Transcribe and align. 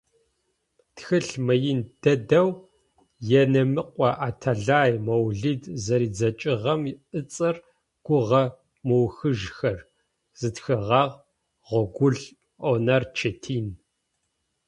Тхылъ 0.95 1.35
мыин 1.45 1.79
дэдэу 2.01 2.49
Енэмыкъо 3.41 4.09
Аталай 4.27 4.91
Моулид 5.05 5.61
зэридзэкӏыгъэм 5.83 6.81
ыцӏэр 7.19 7.55
«Гугъэ 8.05 8.43
мыухыжьхэр», 8.87 9.79
зытхыгъэр 10.39 11.09
Гъогулӏ 11.67 12.25
Онэр 12.69 13.03
Четин. 13.17 13.67